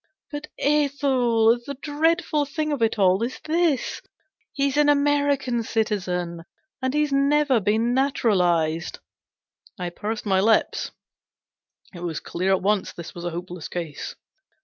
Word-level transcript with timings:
But, 0.31 0.47
Ethel, 0.57 1.59
the 1.63 1.75
dreadful 1.79 2.45
thing 2.45 2.71
of 2.71 2.81
it 2.81 2.97
all 2.97 3.21
is 3.21 3.39
this 3.43 4.01
he's 4.51 4.75
an 4.75 4.89
American 4.89 5.61
citizen, 5.61 6.41
and 6.81 6.95
he's 6.95 7.13
never 7.13 7.59
been 7.59 7.93
naturalized!" 7.93 8.97
I 9.79 9.91
pursed 9.91 10.25
my 10.25 10.39
lips. 10.39 10.89
It 11.93 11.99
was 12.01 12.19
clear 12.19 12.49
at 12.51 12.63
once 12.63 12.91
this 12.93 13.13
was 13.13 13.25
a 13.25 13.29
hopeless 13.29 13.67
case. 13.67 14.15